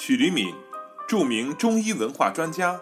[0.00, 0.54] 许黎敏，
[1.08, 2.80] 著名中医文化专家，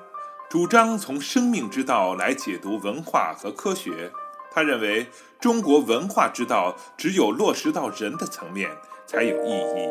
[0.51, 4.13] 主张从生命之道来解读文化和科学。
[4.53, 5.07] 他认为，
[5.41, 8.71] 中国文化之道只有落实到人的层面
[9.07, 9.89] 才有意义。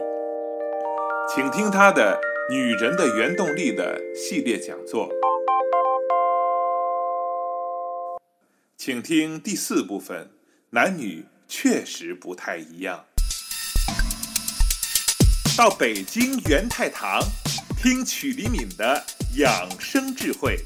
[1.27, 2.21] 请听他的
[2.53, 5.09] 《女人的原动力》的系列讲座。
[8.77, 10.29] 请听第四部分：
[10.69, 13.05] 男女确实不太一样。
[15.57, 17.21] 到北京元泰堂，
[17.81, 19.01] 听曲黎敏的
[19.37, 20.57] 养生智慧。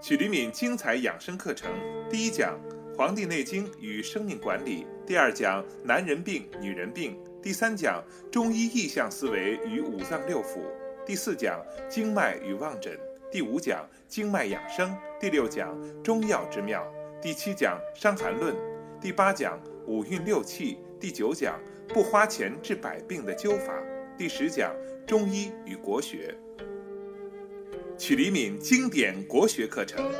[0.00, 1.72] 曲黎敏精彩养生课程，
[2.08, 2.56] 第一讲
[2.96, 10.60] 《黄帝内经与生命管理》，第二讲男人病、女人病，第三讲中医意象思维与五脏六腑，
[11.04, 11.60] 第四讲
[11.90, 12.96] 经脉与望诊。
[13.32, 16.86] 第五讲经脉养生，第六讲中药之妙，
[17.18, 18.54] 第七讲伤寒论，
[19.00, 21.58] 第八讲五运六气，第九讲
[21.88, 23.72] 不花钱治百病的灸法，
[24.18, 26.36] 第十讲中医与国学。
[27.96, 30.12] 曲黎敏经典国学课程，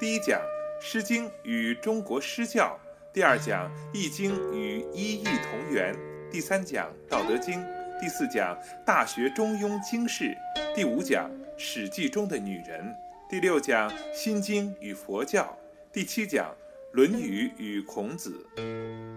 [0.00, 0.40] 第一讲
[0.84, 2.76] 《诗经》与中国诗教，
[3.12, 5.96] 第二讲《易经》与一易同源，
[6.28, 7.60] 第三讲《道德经》，
[8.00, 10.36] 第四讲《大学》《中庸》经世，
[10.74, 11.30] 第五讲。
[11.64, 12.92] 《史记》中的女人，
[13.28, 15.56] 第六讲《心经》与佛教，
[15.92, 16.46] 第七讲
[16.90, 18.44] 《论语》与孔子，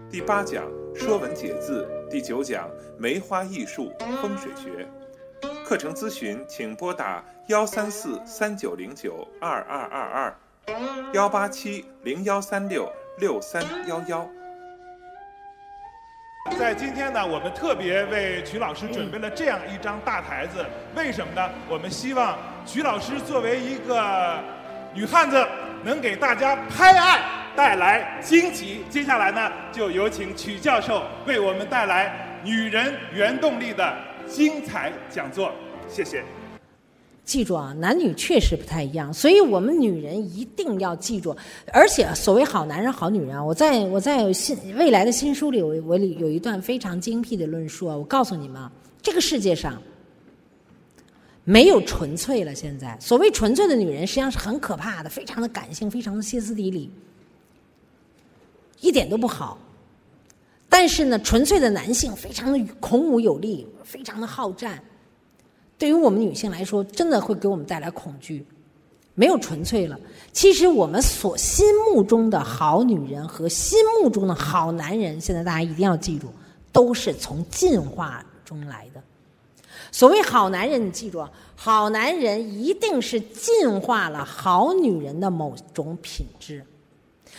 [0.08, 0.64] 第八讲
[0.96, 4.86] 《说文解字》，第九讲梅花艺术、风水学。
[5.64, 10.38] 课程咨询请拨打幺三四三九零九二二二二，
[11.12, 12.88] 幺八七零幺三六
[13.18, 14.30] 六三幺幺。
[16.58, 21.50] 在今天呢，我们特别为曲老师准备了这样一张大台子，为什么呢？
[21.68, 24.38] 我们希望曲老师作为一个
[24.94, 25.46] 女汉子，
[25.84, 27.20] 能给大家拍案
[27.54, 28.82] 带来惊喜。
[28.88, 32.08] 接下来呢，就有请曲教授为我们带来
[32.42, 33.94] 《女人原动力》的
[34.26, 35.52] 精彩讲座。
[35.86, 36.24] 谢谢。
[37.26, 41.36] 记住啊，男女确实不太一样，所以我们女人一定要记住。
[41.72, 47.96] 而且，所谓好男人、好女人啊，我在我在新未来的新书里，我我里有一段非常精辟的论述啊。
[47.96, 48.70] 我告诉你们，
[49.02, 49.82] 这个世界上
[51.42, 52.54] 没有纯粹了。
[52.54, 56.88] 现在，所谓纯粹的女人，实际上是很可怕的，非常的感性，非常的歇斯底里，
[58.80, 59.58] 一点都不好。
[60.68, 64.80] 但是呢，纯粹的男性非常的孔武有力，非常的好战。
[65.78, 68.44] 对于我们女性来说，真的会给我们带来恐惧，
[69.14, 69.98] 没有纯粹了。
[70.32, 76.28] 其实我们所心目中的好女人和心目中的好男人，现在大家一定要记住，
[76.72, 79.02] 都是从进化中来的。
[79.92, 86.64] 所谓好男人，你记住，好男人一定是进化了好女人的某种品质。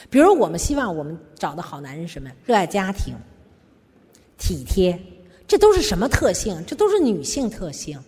[0.09, 2.29] 比如，我们希望我们找的好男人什么？
[2.45, 3.15] 热爱家庭、
[4.37, 4.99] 体贴，
[5.47, 6.63] 这都是什么特性？
[6.67, 7.99] 这都是女性特性。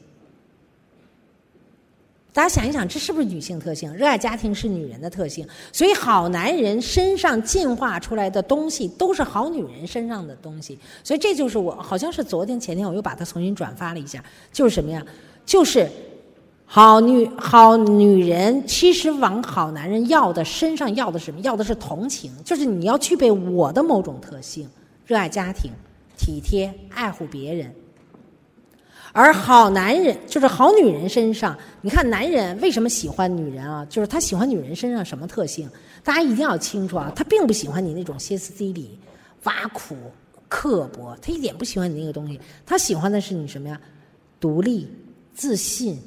[2.31, 3.91] 大家想一想，这是不是女性特性？
[3.93, 10.77] 热爱家庭是女人的特性，所以好男人身上进化出来的东西，都是好女人身上的东西。
[11.03, 14.23] 所以这就是我，好像是昨天前天我又把它重新转发了一下，
[14.53, 15.03] 就是什么呀？
[15.43, 15.89] 就是
[16.65, 21.39] 好女好女人，其实往好男人要的身上要的什么？
[21.39, 24.69] 要的是同情，就是你要具备我的某种特性：
[25.07, 25.71] 热爱家庭、
[26.15, 27.73] 体贴、爱护别人。
[29.11, 33.85] 而好男人就是好女人身上，你看男人为什么喜欢女人啊？
[33.89, 35.69] 就是他喜欢女人身上什么特性？
[36.03, 37.11] 大家一定要清楚啊！
[37.15, 38.97] 他并不喜欢你那种歇斯底里、
[39.43, 39.95] 挖苦、
[40.47, 42.39] 刻薄，他一点不喜欢你那个东西。
[42.65, 43.81] 他喜欢的是你什么呀？
[44.39, 44.87] 独立、
[45.33, 45.99] 自信、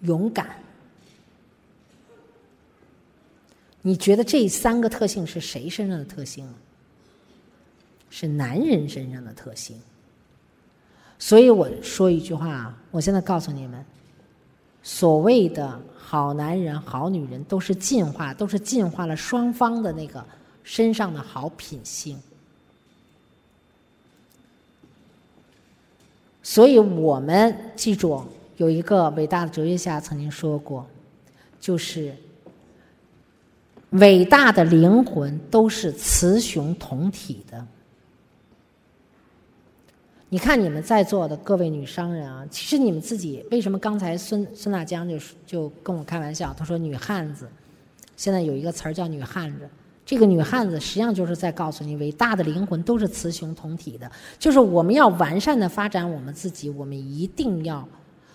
[0.00, 0.56] 勇敢。
[3.80, 6.46] 你觉得这三个特性是谁身上的特性？
[8.10, 9.80] 是男人身上的特性。
[11.18, 13.82] 所以我说一句话啊，我现在告诉你们，
[14.82, 20.22] 所谓的好男人、好女人，都是进化，都是进化了双方的那个
[20.62, 22.18] 身上的好品性。
[26.42, 28.22] 所以我们记住，
[28.58, 30.86] 有一个伟大的哲学家曾经说过，
[31.58, 32.14] 就是
[33.90, 37.66] 伟大的灵魂都是雌雄同体的。
[40.34, 45.16] 你看你们在座的各位女商人啊，其实你们自己为什么刚才孙孙大江就
[45.46, 47.48] 就跟我开玩笑，他说女汉子，
[48.16, 49.68] 现在有一个词儿叫女汉子，
[50.04, 57.88] 这个女汉子实际上就是在告诉你，伟大的灵魂都是雌雄同体的，就是我们要完善的发展我们自己，我们一定要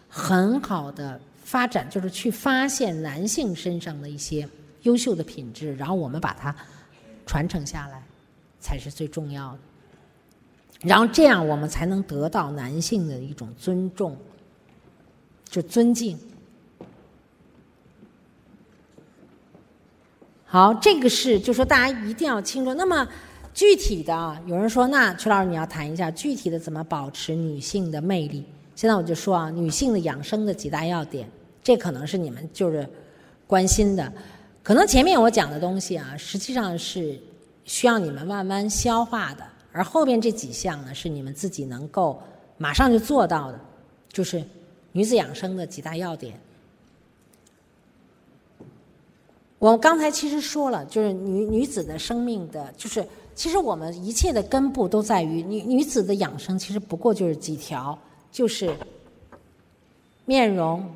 [0.08, 4.48] 很好的发展，就是去发现男性身上的一些
[4.84, 6.56] 优秀的品质，然后我们把它
[7.26, 8.02] 传承下来，
[8.62, 9.60] 才是最重要的。
[10.82, 14.16] 然后这样，我们才能得到男性的一种尊重，
[15.50, 16.18] 就尊敬。
[20.46, 22.74] 好，这个是就说大家一定要清楚。
[22.74, 23.08] 那么
[23.54, 28.44] 具体的啊，有人说，那曲老师你要谈一下具体的怎么保持女性的魅力。
[28.74, 31.30] 现在我就说啊，女性的养生的几大要点，
[31.62, 32.88] 这可能是你们就是
[33.46, 34.12] 关心的。
[34.64, 37.20] 可能前面我讲的东西啊，实际上是
[37.66, 42.22] 需要你们慢慢消化的，而后边这几项呢，是你们自己能够
[42.58, 43.60] 马上就做到的，
[44.12, 44.44] 就是
[44.92, 46.40] 女子养生的几大要点。
[49.60, 53.06] 我刚才其实说了，就是女女子的生命的，就是
[53.36, 57.98] 其实我们一切的根部都在于女女子的养生，其实不过就是几条，
[58.32, 58.74] 就是
[60.24, 60.90] 面容、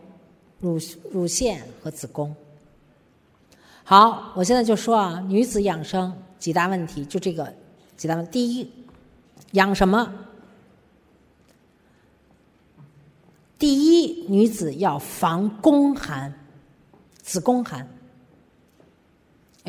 [0.59, 0.79] 乳
[1.11, 2.33] 乳腺和子宫。
[3.83, 7.53] 好，我现在就说啊，女子养生几大问题，就这个
[7.97, 8.27] 几大问。
[8.27, 8.71] 第一，
[9.51, 10.13] 养什么？
[13.57, 16.33] 第一，女子要防宫寒，
[17.21, 17.87] 子宫寒。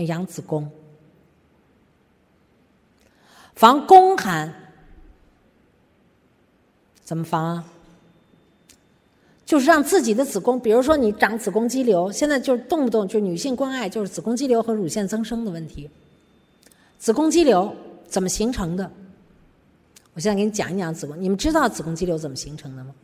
[0.08, 0.68] 养子宫，
[3.54, 4.52] 防宫寒，
[7.04, 7.64] 怎么防啊？
[9.46, 15.88] 就是让自己的子宫，比如说你长子宫肌瘤，现在就是动不动就女性关爱就是子宫肌瘤和乳腺增生的问题。
[16.98, 17.72] 子宫肌瘤
[18.06, 18.90] 怎么形成的？
[20.14, 21.20] 我现在给你讲一讲子宫。
[21.20, 22.94] 你们知道子宫肌瘤怎么形成的吗？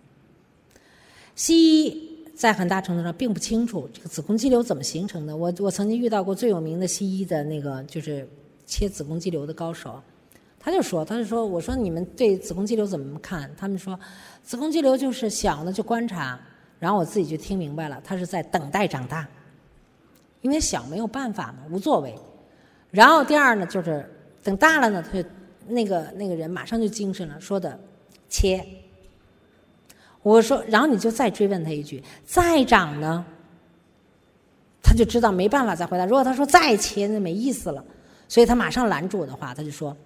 [1.35, 2.11] 西医。
[2.33, 5.37] 在很大程度上并不清楚这个子宫肌瘤怎么形成的。
[5.37, 8.27] 我我曾经遇到过最有名的西医的那个就是
[8.65, 10.01] 切子宫肌瘤的高手，
[10.59, 13.51] 他就说，他就说，我说你们对子宫肌瘤怎么看？
[13.59, 14.01] 他们说，
[14.43, 16.41] 子宫肌瘤就是小呢就观察，
[16.79, 19.29] 然后我自己就听明白了，他是在等待长大，
[20.41, 22.19] 因为小没有办法嘛，无作为。
[22.91, 24.11] 然后第二呢，就是
[24.43, 25.29] 等大了呢，他就
[25.69, 27.79] 那个那个人马上就精神了，说的
[28.29, 28.65] 切。
[30.23, 33.25] 我说，然后你就再追问他一句：“再长呢？”
[34.83, 36.05] 他就知道没办法再回答。
[36.05, 37.83] 如果他说再切，那没意思了。
[38.29, 39.97] 所以他马上拦住我的话，他就说：“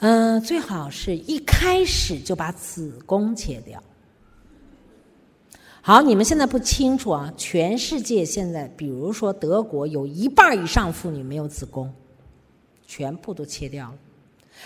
[0.00, 3.82] 嗯，最好是一开始就把子宫切掉。”
[5.82, 7.32] 好，你们现在不清楚啊？
[7.38, 11.90] 全世界现在，比如说德国，有一半以上妇女没有子宫，
[12.86, 13.94] 全部都切掉了。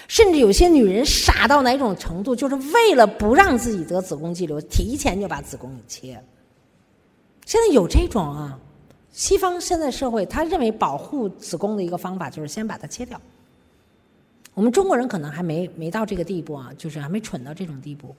[0.08, 6.22] 甚至有些女人傻到哪种程度，就是为了不让自己得子宫肌瘤，提前就把子宫给切了。
[7.46, 8.58] 现在有这种啊，
[9.12, 13.20] 西方现在社会他认为保护子宫的一个方法就是先把它切掉。
[14.52, 18.14] 我们中国人可能还没没到这个地步啊，就是还没蠢到这种地步。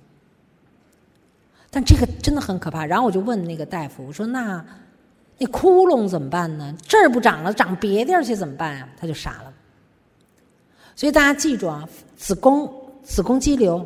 [1.76, 2.86] 但这个真的很可怕。
[2.86, 4.66] 然后我就问那个大夫，我说：“那
[5.38, 6.74] 那窟窿怎么办呢？
[6.88, 9.54] 这儿不长了，长别地儿去怎么办呀？”他就傻了。
[10.96, 11.86] 所以大家记住啊，
[12.16, 12.74] 子宫
[13.04, 13.86] 子宫肌瘤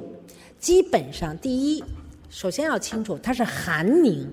[0.59, 1.83] 基本上第一，
[2.29, 4.31] 首先要清楚它是寒凝。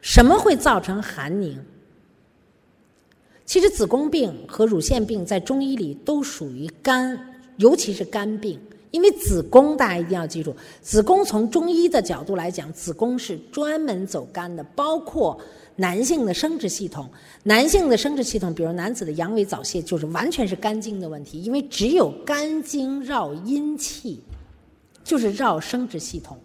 [0.00, 1.62] 什么会造成寒凝？
[3.44, 8.58] 其实子宫病和乳腺病在中医里都属于肝，尤其是肝病。
[8.90, 15.40] 因为子宫大家一定要记住，子宫从中医的角度来讲，子宫是专门走肝的，包括。
[15.76, 17.08] 男性的生殖系统，
[17.42, 24.20] 男性的生殖系统，比如男子的阳痿早泄，就是完全是肝经的问题，因为只有肝经绕阴气，
[25.02, 26.38] 就是绕生殖系统。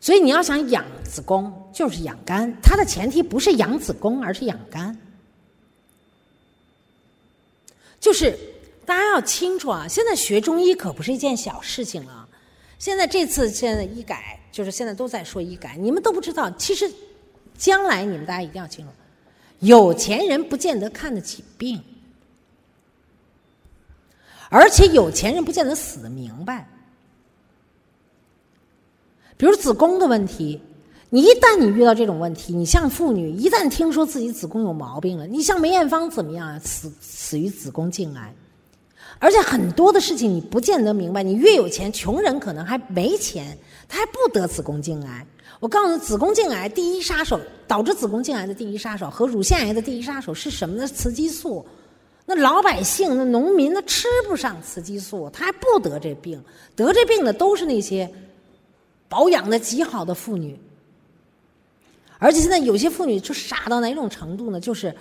[0.00, 4.96] 所以你要想养子宫，就是养肝，它的前提不是养子宫，而是养肝。
[7.98, 8.38] 就是
[8.88, 12.26] 大家要清楚啊，现在学中医可不是一件小事情了。
[12.78, 16.90] 现在这次现在医改，就是现在都在说医改，你们都不知道，其实。
[17.58, 18.92] 将来你们大家一定要清楚，
[19.58, 21.82] 有钱人不见得看得起病，
[24.48, 26.68] 而且有钱人不见得死的明白。
[29.36, 30.60] 比如子宫的问题，
[31.10, 36.60] 你一旦你遇到这种问题，你像妇女一旦听说自己子宫有毛病了，你像梅艳芳怎么样啊？
[36.60, 38.32] 死死于子宫颈癌，
[39.18, 41.22] 而且很多的事情你不见得明白。
[41.22, 43.56] 你越有钱，穷人可能还没钱，
[43.88, 45.26] 他还不得子宫颈癌。
[45.60, 50.86] 我告诉你，子宫颈癌第一杀手，导致子宫颈癌的第一杀手和乳腺癌的第一杀手是什么呢？
[50.86, 51.66] 雌激素。
[52.24, 56.40] 那老百姓、那农民，那吃不上雌激素，他还不得这病。
[56.76, 58.08] 得这病的都是那些
[59.08, 60.56] 保养的极好的妇女。
[62.18, 64.60] 而且现在有些妇女就傻到哪种程度呢？
[64.60, 64.94] 就是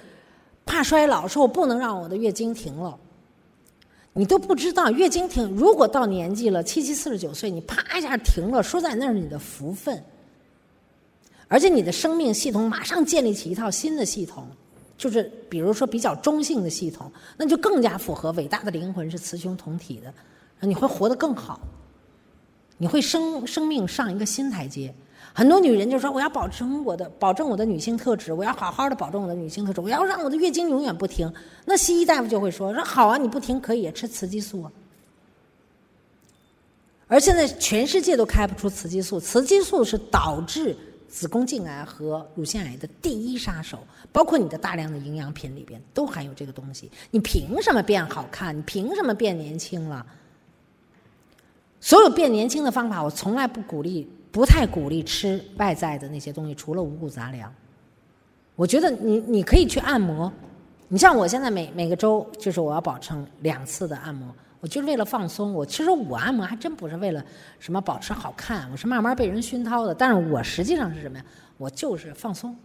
[0.65, 2.97] 怕衰老，说我不能让我的月经停了。
[4.17, 10.03] 你都不知道月经停，如果到年纪了七七四十九岁，你啪一下停了，说在那是你的福分。
[11.47, 14.47] 而且你的生命系统马上建立起一套新的系统，
[14.97, 20.11] 就是比如说比较中性的系统，那就更加符合伟大的灵魂是雌雄同体的，
[20.61, 21.59] 你会活得更好，
[22.79, 24.91] 你会生生命上一个新台阶。
[25.33, 31.31] 很多女人就说：“我要保证我的，保证我的女性特质，我要好好的保证我的女性特质，我要让我的月经永远不停。”
[31.65, 34.71] 那西医大夫就会说：“说好啊，你不停可以吃雌激素啊。”
[37.07, 40.75] 而现在全世界都开不出雌激素，雌激素是导致
[41.07, 43.79] 子宫颈癌和乳腺癌的第一杀手，
[44.11, 46.91] 包括你的大量的营养品里边都含有这个东西。
[47.11, 48.57] 你凭什么变好看？
[48.57, 50.05] 你凭什么变年轻了？
[51.79, 54.11] 所有变年轻的方法，我从来不鼓励。
[54.37, 57.51] 不太鼓励吃外在的那些东西，除了五谷杂粮。
[58.55, 60.31] 我觉得你你可以去按摩，
[60.89, 65.51] 你像我现在每每个周就是我要保证两次的按摩，我就是为了放松。
[65.51, 67.25] 我其实我按摩还真不是为了
[67.57, 69.95] 什么保持好看，我是慢慢被人熏陶的。
[69.95, 71.25] 但是我实际上是什么呀？
[71.57, 72.55] 我就是放松，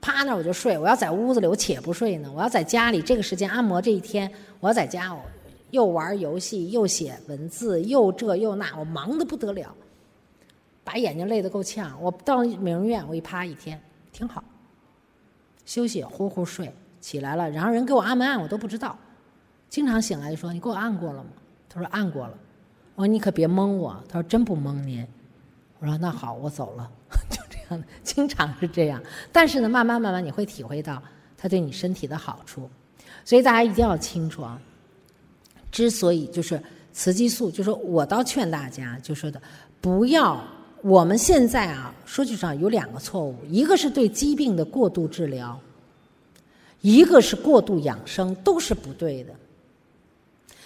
[0.00, 0.76] 趴那我就睡。
[0.76, 2.28] 我要在屋子里，我且不睡呢。
[2.34, 4.28] 我要在家里这个时间按摩这一天，
[4.58, 5.22] 我要在家我
[5.70, 9.72] 又玩游戏，又写文字，又这又那，我忙得不得了。
[10.88, 13.78] 把眼睛累得够呛，我到美容院，我一趴一天
[14.10, 14.42] 挺好，
[15.66, 18.96] 休息呼呼睡，起来了，然后人给我按没按我都不知道，
[19.68, 21.30] 经常醒来就说你给我按过了吗？
[21.68, 22.32] 他说按过了，
[22.94, 25.06] 我说你可别蒙我，他说真不蒙您，
[25.78, 26.90] 我说那好，我走了，
[27.28, 28.98] 就这样，经常是这样，
[29.30, 31.02] 但是呢，慢慢慢慢你会体会到
[31.36, 32.66] 它对你身体的好处，
[33.26, 34.58] 所以大家一定要清楚啊，
[35.70, 36.58] 之所以就是
[36.94, 39.38] 雌激素，就是我倒劝大家就说的
[39.82, 40.42] 不要。
[40.82, 45.58] 我们现在啊，说句实话，有两个错误，一个是对疾病的过度治疗，
[46.80, 49.32] 一个是过度养生，都是不对的。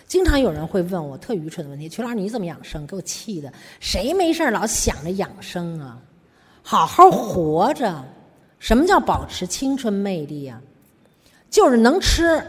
[0.06, 3.50] 经常有人会问我特愚蠢的问题：“曲老师，你怎么养生？”给我气的，
[3.80, 5.98] 谁没事老想着养生啊？
[6.62, 8.04] 好好活着，
[8.58, 10.60] 什么叫保持青春魅力啊？
[11.48, 12.42] 就是能吃，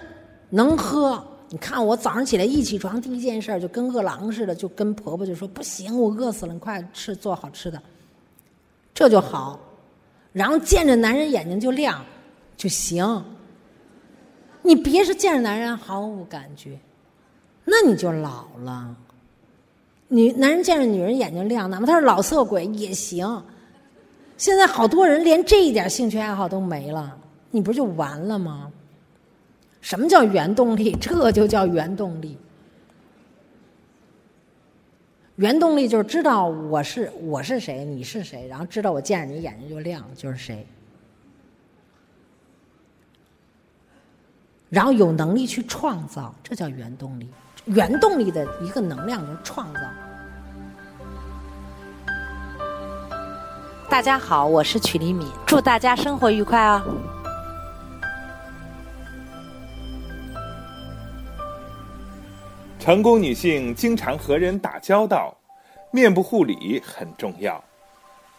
[0.50, 1.26] 能喝。
[1.54, 7.80] 你看我早上起来一起床，第一件事就跟饿狼似的，就跟婆婆就说：“不行，我饿死了，你快吃做好吃的，
[8.92, 9.60] 这就好。”
[10.34, 12.04] 然后见着男人眼睛就亮，
[12.58, 13.24] 就行。
[14.64, 16.76] 你别是见着男人毫无感觉，
[17.66, 18.96] 那你就老了。
[20.08, 23.44] 女男人见着女人眼睛亮，哪怕他是老色鬼也行。
[24.38, 27.16] 现在好多人连这一点兴趣爱好都没了，
[27.52, 28.72] 你不就完了吗？
[29.84, 30.96] 什么叫原动力？
[31.00, 32.38] 这就叫原动力。
[35.36, 40.66] 原动力就是知道我是我是谁，你是谁，然后知道我见着你眼睛就亮，就是谁。
[44.70, 47.30] 然后有能力去创造，这叫原动力。
[47.66, 49.82] 原动力的一个能量就是创造。
[53.90, 56.86] 大家好，我是曲黎敏，祝大家生活愉快啊！
[62.84, 65.34] 成功女性经常和人打交道，
[65.90, 67.64] 面部护理很重要。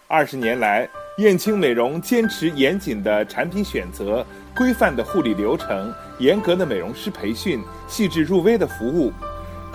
[0.06, 0.86] 二十年来，
[1.16, 4.22] 燕青美容坚持严谨的产品选择、
[4.54, 7.58] 规范的护理流程、严格的美容师培训、
[7.88, 9.10] 细致入微的服务，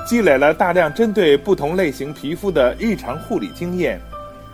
[0.08, 4.00] 积累了大量针对不同类型皮肤的日常护理经验。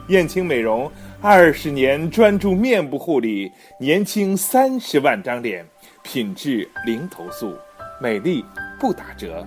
[0.08, 0.90] 燕青美容
[1.22, 5.66] 二十年专注面部护理，年轻三十万张脸，
[6.04, 7.54] 品质零投诉，
[8.02, 8.46] 美丽
[8.80, 9.46] 不打折。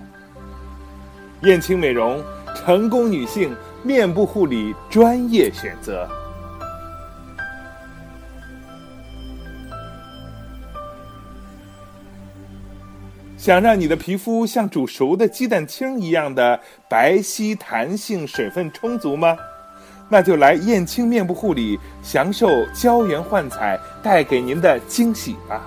[1.43, 2.21] 燕青美容，
[2.53, 6.07] 成功女性面部护理专业选择。
[13.37, 19.37] 想让你的皮肤像煮熟的鸡蛋清一样的白皙、弹性、水分充足吗？
[20.09, 25.61] 那就来燕青面部护理，享受胶原焕彩带给您的惊喜吧！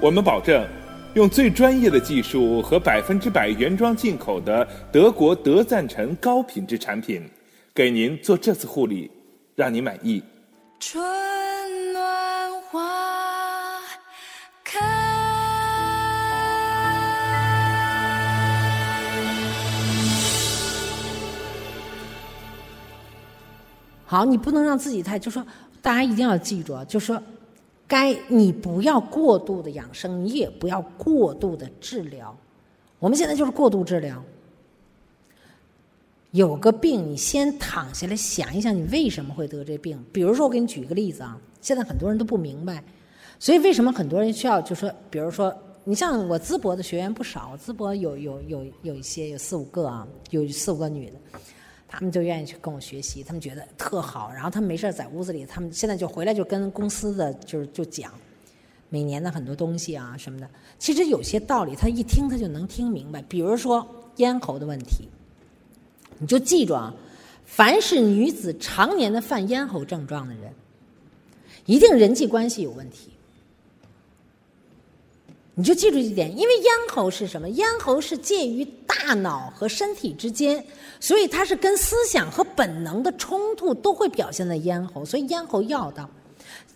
[0.00, 0.64] 我们保证。
[1.14, 7.22] 用最专业的技术和百分之百原装进口的德国德赞臣高品质产品，
[7.72, 9.08] 给您做这次护理，
[9.54, 10.20] 让您满意。
[10.80, 11.00] 春
[11.92, 13.80] 暖花
[14.64, 14.80] 开。
[24.04, 25.46] 好，你不能让自己太，就说
[25.80, 27.22] 大家一定要记住啊，就说。
[27.86, 32.36] 该你不要过度的养生，你也不要过度的治疗。
[32.98, 34.22] 我们现在就是过度治疗。
[36.30, 40.02] 有个病，你先躺下来想一想，你为什么会得这病？
[40.12, 42.82] 比如说，我给你举一个例子啊，现在很多人都不明白，
[43.38, 51.12] 所以为什么很多人需要就说，比如说，你像我淄博的学员不少，淄博有有有有一些有四五个啊，有四五个女的。
[51.94, 54.30] 他们就愿意去跟我学习，他们觉得特好。
[54.32, 58.12] 然后他们没事在屋子里，他们现在就回来就跟公司的就是就讲
[58.90, 60.48] 每年的很多东西啊什么的。
[60.78, 63.86] 其实有些道理他一听他就能听明白，比如说
[64.16, 65.08] 咽喉的问题，
[66.18, 66.94] 你就记住啊，
[67.44, 70.52] 凡是女子常年的犯咽喉症状的人，
[71.66, 73.10] 一定人际关系有问题。
[75.56, 77.48] 你就记住一点，因为咽喉是什么？
[77.48, 80.64] 咽喉是介于大脑和身体之间，
[80.98, 86.10] 所以它是跟思想和本能的冲突都会表现在咽喉，所以咽喉要道。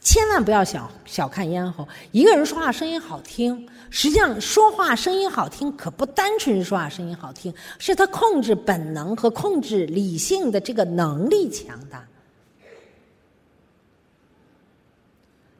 [0.00, 1.87] 千万不要小小看咽喉。
[2.12, 12.06] 一个人说话声音好听，实际上说话声音好听可不单纯是说话声音好听，是他控制本能和控制理性的这个能力强大。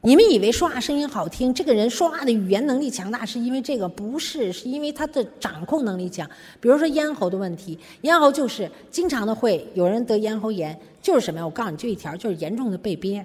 [0.09, 4.51] 你们以为说话声音好听，这个人说话的语言能力强大，是因为这个不是？
[4.51, 6.27] 是因为他的掌控能力强。
[6.61, 11.45] 比如说咽喉的问题，咽喉就是经常的会有人得咽喉炎，就是什么呀？
[11.45, 13.23] 我告诉你，就一条，就是严重的被憋，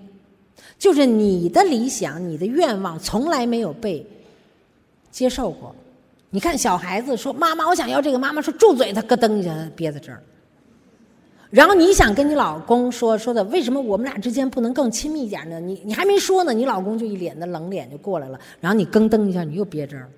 [0.78, 4.06] 就是你的理想、你的愿望从来没有被
[5.10, 5.74] 接受过。
[6.32, 10.22] 你看小孩子说：“妈妈，我想要这个。”妈妈说：“住嘴！”他咯噔一下憋在这儿。
[11.54, 15.60] 然后你想跟你老公说说的，为什么我们俩之间不能更亲密一点呢？
[15.60, 18.40] 你你还没说呢，你老公就一脸的冷脸就过来了。
[18.60, 20.10] 然后你咯噔一下，你又憋这儿。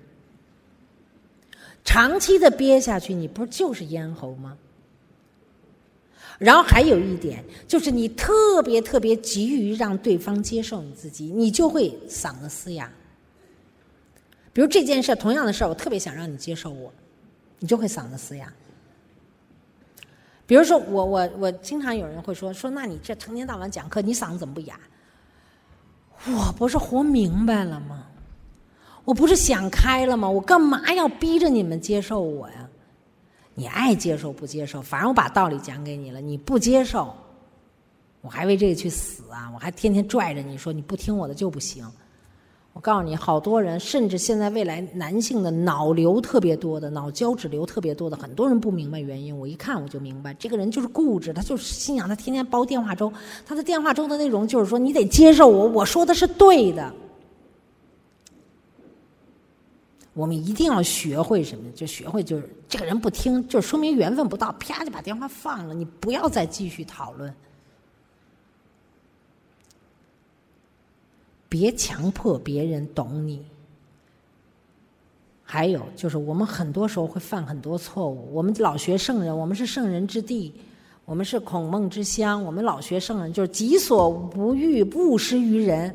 [1.84, 4.56] 长期的憋下去，你不就是咽喉吗？
[6.38, 12.90] 然后还有一点，就是你特别特别急于让对方接受你自己，你就会嗓子嘶哑。
[14.54, 16.90] 比如这件事，同样的事儿，我特别想让你接受我，
[17.58, 18.50] 你就会嗓子嘶哑。
[20.46, 24.78] 比如说，我我我经常有人会说说，那你这成天到晚讲课，你嗓子怎么不哑？
[26.26, 28.06] 我不是活明白了吗？
[29.04, 30.28] 我不是想开了吗？
[30.28, 32.68] 我干嘛要逼着你们接受我呀？
[33.54, 37.14] 你爱接受不接受，反正我把道理讲给你了，你不接受，
[38.20, 39.50] 我还为这个去死啊？
[39.54, 41.84] 我还天天拽着你说你不听我的就不行。
[42.76, 49.34] 我告诉你，好多人，甚至现在未来男性的脑瘤特别多的，脑胶质瘤特别多的，很多人不明白原因。
[49.36, 53.10] 我一看我就明白，这个人就是固执，他就是心想，他天天煲电话粥，
[53.46, 56.92] 他的电话粥的内容就是说，你得接受我，我说的是对的。
[60.12, 61.70] 我们一定要学会什么？
[61.74, 67.34] 就学会就是这个人不听，就说明缘分不到，啪就把电话放了，你不要再继续讨论。
[71.58, 73.40] 别强迫别人懂你。
[75.42, 78.28] 还有就是，我们很多时候会犯很多错误。
[78.32, 80.52] 我们老学圣人，我们是圣人之地，
[81.06, 82.44] 我们是孔孟之乡。
[82.44, 85.94] 我们老学圣人，就是己所不欲，勿施于人。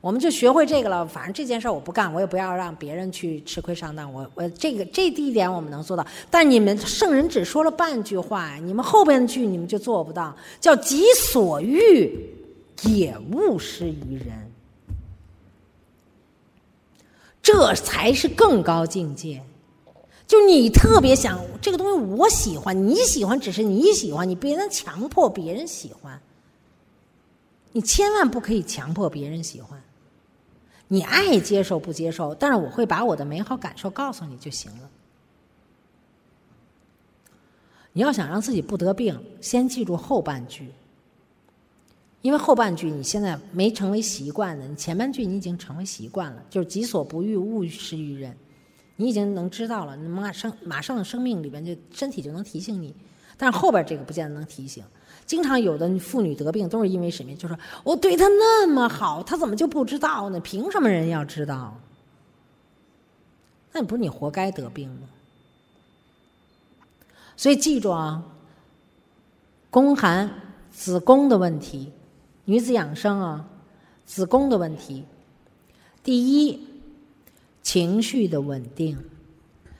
[0.00, 1.06] 我们就学会这个了。
[1.06, 4.12] 反正这件事我不干，我也不要让别人去吃亏上当。
[4.12, 10.36] 我我这个这一点我们能做到，但你们圣人只说了半句话，你们后边句你们就做不到。
[10.60, 12.12] 叫己所欲，
[12.82, 14.51] 也勿施于人。
[17.42, 19.42] 这才是更高境界，
[20.28, 26.20] 就你特别想这个东西，我喜欢，你喜欢，只是你喜欢，你别能强迫别人喜欢。
[27.72, 29.82] 你千万不可以强迫别人喜欢，
[30.86, 34.90] 你爱接受不接受，但是我会把我的美好感受告诉你就行了。
[37.92, 40.70] 你要想让自己不得病，先记住后半句。
[42.22, 48.34] 因为后半句你现在没成为习惯的，你前半句你已经成为习惯了，就是己所不欲，勿施于人，
[48.94, 52.94] 你已经能知道了，马上马上生命里边就身体就能提醒你，
[53.36, 54.84] 但是后边这个不见得能提醒。
[55.26, 57.34] 经常有的妇女得病都是因为什么？
[57.34, 60.38] 就是我对她那么好，她怎么就不知道呢？
[60.38, 61.76] 凭什么人要知道？
[63.72, 65.08] 那不是你活该得病吗？
[67.36, 68.22] 所以记住啊，
[69.70, 70.30] 宫寒
[70.70, 71.90] 子宫的问题。
[72.44, 73.48] 女子养生啊，
[74.04, 75.04] 子宫的问题。
[76.02, 76.60] 第一，
[77.62, 78.98] 情绪的稳定。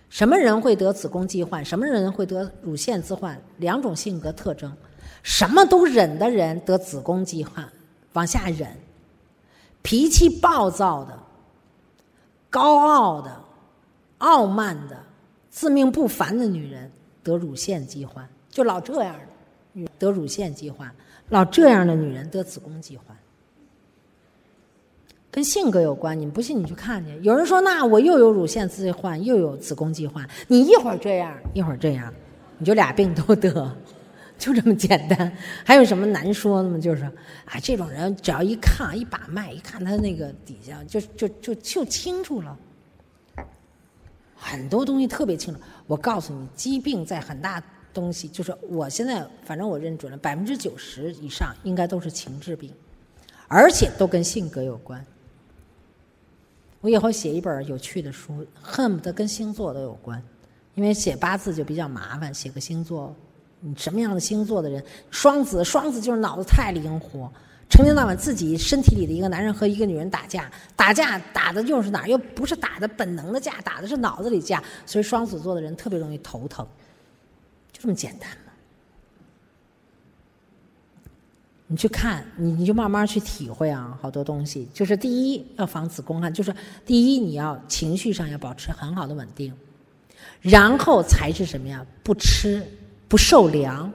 [0.08, 1.64] 什么人会得子宫肌患？
[1.64, 3.40] 什么人会得乳腺疾患？
[3.56, 4.72] 两种性格特征。
[5.22, 7.68] 什么都忍的人得子宫肌患，
[8.12, 8.68] 往下忍。
[9.82, 11.18] 脾气暴躁的、
[12.48, 13.42] 高傲的、
[14.18, 14.96] 傲慢的、
[15.50, 16.90] 自命不凡的女人
[17.24, 19.16] 得乳腺疾患，就老这样
[19.74, 20.88] 的，得乳腺疾患。
[21.28, 23.16] 老这样的女人得子宫肌患，
[25.30, 26.18] 跟性格有关。
[26.18, 27.18] 你不信，你去看去。
[27.22, 32.12] 有人说：“那我又有乳腺肌患，又有子宫肌患。”你一会儿这样，一会儿这样，
[32.58, 33.74] 你就俩病都得，
[34.36, 35.32] 就这么简单。
[35.64, 36.78] 还有什么难说的吗？
[36.78, 37.04] 就是
[37.46, 42.54] 啊，这种人只要一看，一把脉，一看他那个底下，就就就就清楚了。
[44.36, 45.60] 很多东西特别清楚。
[45.86, 52.72] 我告诉你，疾病在很大东西，就是我现在反正我认准了，百分之九十以上应该都是情志病，
[53.48, 55.04] 而且都跟性格有关。
[56.80, 60.20] 我以后写一本有趣的书，恨不得跟星座都有关，
[60.74, 63.14] 因为写八字就比较麻烦，写个星座，
[63.60, 64.84] 你什么样的星座的人？
[65.10, 67.32] 双子，双子就是脑子太灵活，
[67.70, 72.08] 成天到晚自己身体里的一个男人和一个女人打架，打架打的又是哪儿？
[72.08, 76.66] 又不是打的本能的架，打的是脑子里架，所以双子座的人特别容易头疼，
[77.82, 78.52] 这么简单嘛。
[81.66, 84.68] 你去看，你你就慢慢去体会啊，好多东西。
[84.72, 86.54] 就是第一，要防子宫寒，就是
[86.86, 89.52] 第一你要情绪上要保持很好的稳定，
[90.40, 91.84] 然后才是什么呀？
[92.04, 92.64] 不吃
[93.08, 93.92] 不受凉，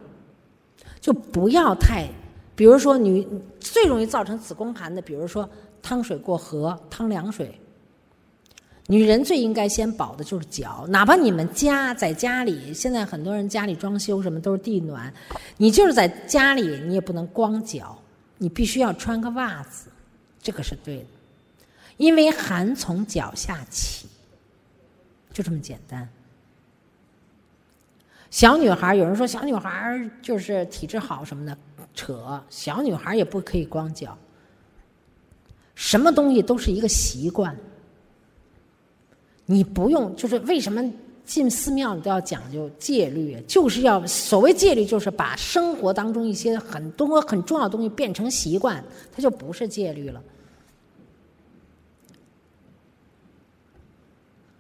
[1.00, 2.10] 就不要太，
[2.58, 3.26] 比如说你
[3.58, 5.50] 最容易造成子宫寒的，比如说
[5.82, 7.58] 汤水过河、汤凉水。
[8.90, 15.14] 女人最应该先保的就是脚，哪怕你们家在家里，现在很多人家里装修什么都是地暖，
[15.58, 18.02] 你就是在家里，你也不能光脚，
[18.38, 19.90] 你必须要穿个袜子，
[20.42, 21.06] 这个是对的，
[21.98, 24.08] 因为寒从脚下起，
[25.34, 26.08] 就这么简单。
[28.32, 31.58] 小女孩有人说小女孩就是体质好什么的，
[31.94, 34.18] 扯，小女孩也不可以光脚，
[35.76, 37.54] 什么东西都是一个习惯。
[39.50, 40.84] 你不用，就是为什么
[41.26, 43.42] 进寺庙你都要讲究戒律？
[43.48, 48.84] 就是要所谓戒律，就是把生活当中一些很多很重要的东西变成习惯，
[49.16, 50.22] 它就不是戒律了。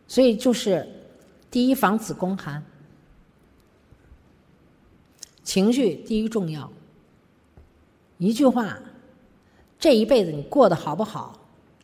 [0.07, 0.87] 所以就是
[1.51, 2.63] 第一防子宫寒，
[5.43, 6.71] 情绪第一重要。
[8.17, 8.79] 一句话，
[9.77, 11.37] 这一辈子你过得好不好？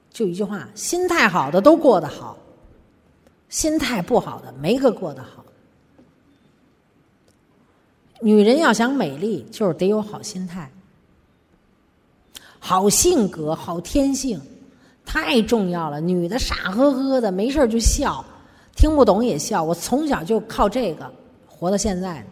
[0.10, 2.38] 就一句话，心态好的都过得好。
[3.54, 5.46] 心态不好的，没个过得好。
[8.20, 10.72] 女人要想美丽，就是得有好心态、
[12.58, 14.42] 好性格、好天性，
[15.06, 16.02] 太重要了。
[16.02, 18.26] 女的傻呵呵的，没事就笑，
[18.76, 19.63] 听不懂也笑。
[19.63, 21.13] 我从小就靠这个
[21.48, 22.26] 活到现在。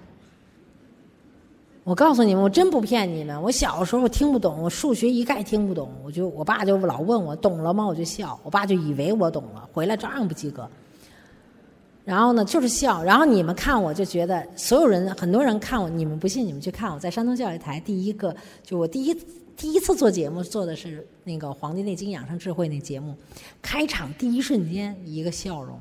[1.84, 3.40] 我告诉你们，我真不骗你们。
[3.40, 7.86] 我小时候听不懂，我数学一概听不懂，我就我爸就老问我懂了吗？
[7.86, 10.68] 我就笑，我爸就以为我懂了，回来照样不及格。
[12.12, 13.02] 然后呢，就是笑。
[13.02, 19.18] 然后你们看我就觉得，所有人很多人看我，你们不信，你们去看我在山东教育台第一个，就我第一
[19.56, 23.16] 第一次做节目做的是那个《黄帝内经养生智慧》那节目，
[23.62, 25.80] 开场第一瞬间一个笑容，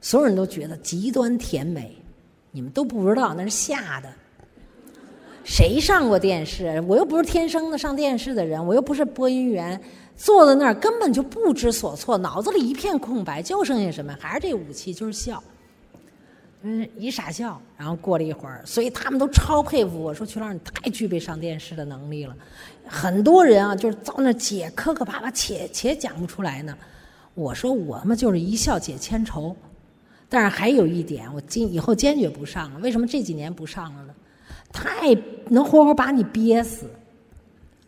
[0.00, 1.92] 所有人都觉得极端甜美，
[2.52, 4.08] 你们都不知道那是吓的。
[5.44, 6.82] 谁上过电视？
[6.86, 9.80] 我又不是天生的上电视的人，我又不是播音员。
[10.16, 14.14] 坐在那儿根本就不知所措，脑子里一片空白，就剩下什么？
[14.20, 15.42] 还是这武器，就是笑。
[16.60, 22.36] 嗯，一傻笑，然后过了一会儿，所以他们都超佩服我说：“曲老师，你太具备上电视的能力了。”
[22.86, 26.76] 很多人啊，就是到那解磕磕巴巴，且且讲不出来呢。
[27.32, 29.56] 我说我嘛，就是一笑解千愁。
[30.28, 32.80] 但是还有一点，我今以后坚决不上了。
[32.80, 34.14] 为什么这几年不上了呢？
[34.72, 35.14] 太
[35.48, 36.86] 能活活把你憋死。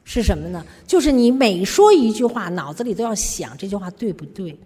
[0.04, 0.64] 是什么呢？
[0.86, 4.58] 就是你每说一句话，脑子里都要想这句话对不对？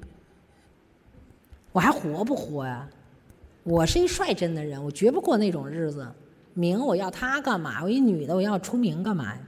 [1.73, 2.89] 我还活不活呀？
[3.63, 6.07] 我是一率真的人，我绝不过那种日子。
[6.55, 7.83] 名我要他干嘛？
[7.83, 9.39] 我一女的，我要出名干嘛呀？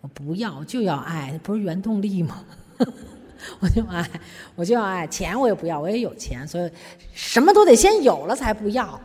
[0.00, 2.44] 我不要，就要爱，不是原动力吗？
[3.60, 4.10] 我就爱，
[4.56, 5.06] 我就要爱。
[5.06, 6.70] 钱我也不要，我也有钱，所以
[7.12, 9.00] 什么都得先有了才不要，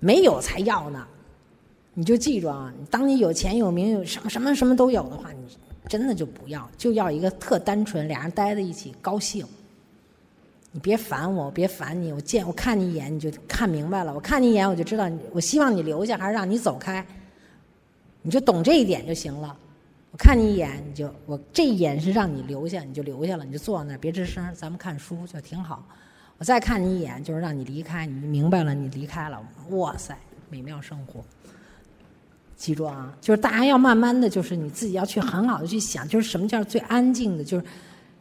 [0.00, 1.06] 没有才要呢。
[1.98, 5.38] 你就记住啊，当你有钱有名有什么什么什么都有的话，你
[5.88, 9.46] 真的就不要，就要一个特单纯，俩人待在一起高兴。
[10.72, 17.02] 你别烦我，别烦你，我见我看你一眼你就看明白了，我看你一眼我就知道你，我希望你留下还是让你走开，
[18.20, 19.56] 你就懂这一点就行了。
[20.10, 25.82] 我看你一眼你就我这一眼是让你留下，你就留下了，你就坐那儿别吱声，咱们看书就挺好。
[26.36, 30.14] 我再看你一眼就是让你离开，你明白了你离开了，哇塞，
[30.50, 31.24] 美妙生活。
[32.56, 37.64] 记住啊，就是大家要慢慢的就是你自己要去很好的去想，就是什么叫最安静的，就是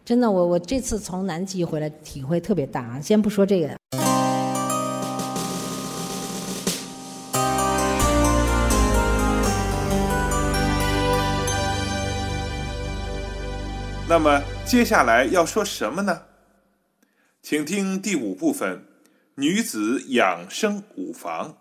[0.04, 3.02] 真的，我我这次从南极回来体会特别大啊。
[3.02, 3.76] 先不说这个，
[14.08, 16.22] 那么接下来要说什么呢？
[17.42, 18.84] 请听第五部分：
[19.36, 21.56] 女子养生五房。